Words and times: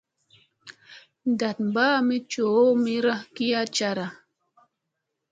Da 1.39 1.49
ɓami 1.73 2.17
coʼomira 2.31 3.13
kiya 3.33 3.61
cora. 3.75 4.07